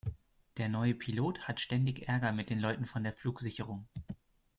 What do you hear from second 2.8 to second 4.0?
von der Flugsicherung.